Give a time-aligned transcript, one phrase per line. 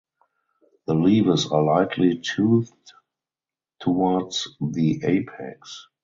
[0.87, 2.93] The leaves are lightly toothed
[3.81, 5.85] towards the apex.